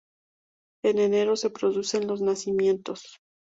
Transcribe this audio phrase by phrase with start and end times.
[0.83, 3.19] En enero se producen los nacimientos.